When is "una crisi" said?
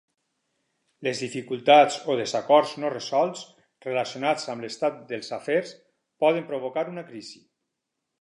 6.95-7.43